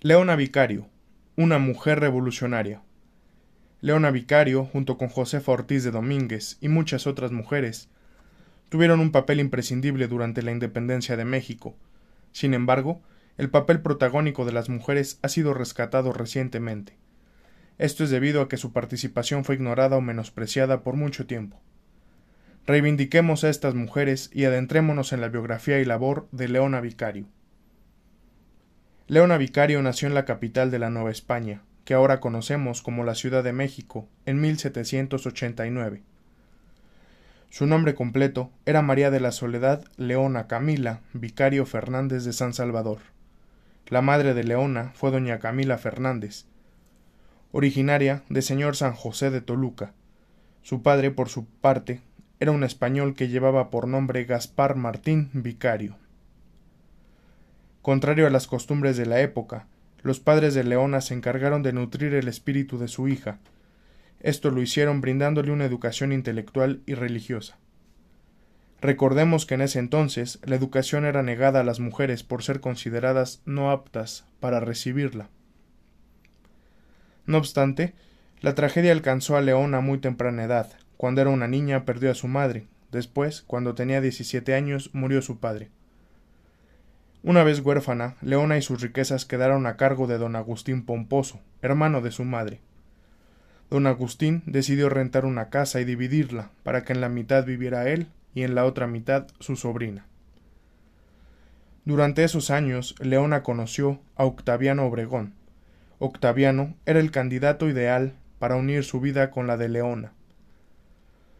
[0.00, 0.86] Leona Vicario,
[1.34, 2.82] una mujer revolucionaria.
[3.80, 7.88] Leona Vicario, junto con Josefa Ortiz de Domínguez y muchas otras mujeres,
[8.68, 11.74] tuvieron un papel imprescindible durante la independencia de México.
[12.30, 13.02] Sin embargo,
[13.38, 16.96] el papel protagónico de las mujeres ha sido rescatado recientemente.
[17.78, 21.60] Esto es debido a que su participación fue ignorada o menospreciada por mucho tiempo.
[22.68, 27.26] Reivindiquemos a estas mujeres y adentrémonos en la biografía y labor de Leona Vicario.
[29.10, 33.14] Leona Vicario nació en la capital de la Nueva España, que ahora conocemos como la
[33.14, 36.02] Ciudad de México, en 1789.
[37.48, 42.98] Su nombre completo era María de la Soledad Leona Camila Vicario Fernández de San Salvador.
[43.86, 46.44] La madre de Leona fue doña Camila Fernández,
[47.50, 49.94] originaria de señor San José de Toluca.
[50.60, 52.02] Su padre, por su parte,
[52.40, 55.96] era un español que llevaba por nombre Gaspar Martín Vicario.
[57.88, 59.66] Contrario a las costumbres de la época,
[60.02, 63.38] los padres de Leona se encargaron de nutrir el espíritu de su hija.
[64.20, 67.56] Esto lo hicieron brindándole una educación intelectual y religiosa.
[68.82, 73.40] Recordemos que en ese entonces la educación era negada a las mujeres por ser consideradas
[73.46, 75.30] no aptas para recibirla.
[77.24, 77.94] No obstante,
[78.42, 80.70] la tragedia alcanzó a Leona muy temprana edad.
[80.98, 82.66] Cuando era una niña perdió a su madre.
[82.92, 85.70] Después, cuando tenía 17 años, murió su padre.
[87.24, 92.00] Una vez huérfana, Leona y sus riquezas quedaron a cargo de don Agustín Pomposo, hermano
[92.00, 92.60] de su madre.
[93.70, 98.06] Don Agustín decidió rentar una casa y dividirla, para que en la mitad viviera él
[98.34, 100.06] y en la otra mitad su sobrina.
[101.84, 105.34] Durante esos años, Leona conoció a Octaviano Obregón.
[105.98, 110.12] Octaviano era el candidato ideal para unir su vida con la de Leona.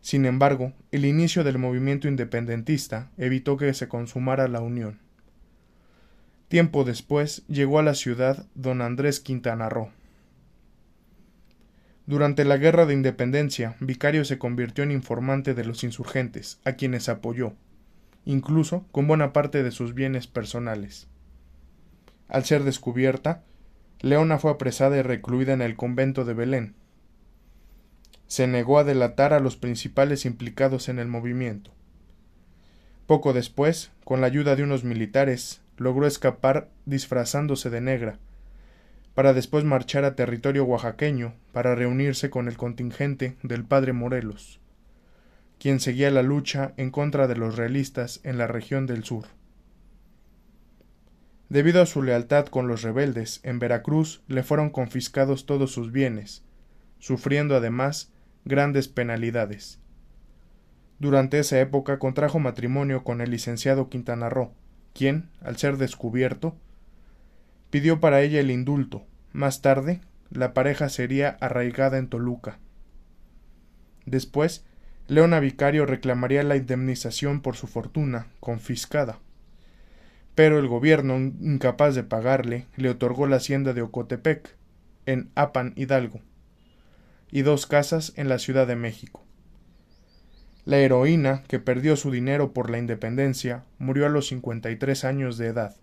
[0.00, 4.98] Sin embargo, el inicio del movimiento independentista evitó que se consumara la unión.
[6.50, 9.90] Tiempo después llegó a la ciudad don Andrés Quintana Roo.
[12.06, 17.08] Durante la Guerra de Independencia, Vicario se convirtió en informante de los insurgentes, a quienes
[17.08, 17.52] apoyó,
[18.24, 21.06] incluso con buena parte de sus bienes personales.
[22.26, 23.44] Al ser descubierta,
[24.00, 26.74] Leona fue apresada y recluida en el convento de Belén.
[28.26, 31.70] Se negó a delatar a los principales implicados en el movimiento.
[33.06, 38.18] Poco después, con la ayuda de unos militares, logró escapar disfrazándose de negra,
[39.14, 44.60] para después marchar a territorio oaxaqueño para reunirse con el contingente del padre Morelos,
[45.58, 49.24] quien seguía la lucha en contra de los realistas en la región del sur.
[51.48, 56.44] Debido a su lealtad con los rebeldes, en Veracruz le fueron confiscados todos sus bienes,
[56.98, 58.12] sufriendo además
[58.44, 59.80] grandes penalidades.
[60.98, 64.52] Durante esa época contrajo matrimonio con el licenciado Quintana Roo,
[64.92, 66.56] quien, al ser descubierto,
[67.70, 69.04] pidió para ella el indulto.
[69.32, 72.58] Más tarde, la pareja sería arraigada en Toluca.
[74.06, 74.64] Después,
[75.06, 79.18] Leona Vicario reclamaría la indemnización por su fortuna, confiscada.
[80.34, 84.56] Pero el gobierno, incapaz de pagarle, le otorgó la hacienda de Ocotepec,
[85.06, 86.20] en Apan Hidalgo,
[87.30, 89.24] y dos casas en la Ciudad de México.
[90.70, 95.48] La heroína, que perdió su dinero por la independencia, murió a los 53 años de
[95.48, 95.74] edad.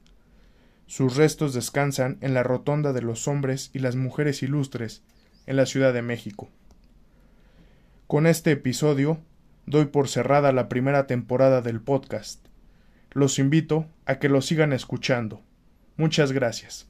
[0.86, 5.04] Sus restos descansan en la Rotonda de los Hombres y las Mujeres Ilustres,
[5.46, 6.48] en la Ciudad de México.
[8.08, 9.20] Con este episodio
[9.66, 12.48] doy por cerrada la primera temporada del podcast.
[13.12, 15.42] Los invito a que lo sigan escuchando.
[15.98, 16.88] Muchas gracias.